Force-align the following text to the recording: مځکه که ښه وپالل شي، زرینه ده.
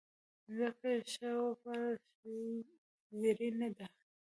مځکه 0.55 0.77
که 1.05 1.07
ښه 1.11 1.29
وپالل 1.47 1.95
شي، 2.13 2.35
زرینه 3.21 3.69
ده. 3.77 3.85